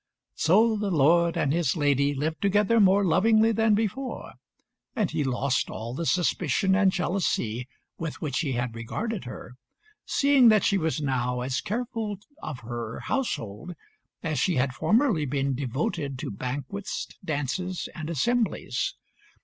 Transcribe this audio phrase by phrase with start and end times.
[0.33, 4.31] So the lord and his lady lived together more lovingly than before,
[4.95, 7.67] and he lost all the suspicion and jealousy
[7.99, 9.57] with which he had regarded her,
[10.03, 13.75] seeing that she was now as careful of her house hold
[14.23, 18.95] as she had formerly been devoted to banquets, dances and assemblies.